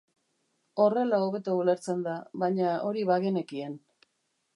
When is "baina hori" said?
2.45-3.05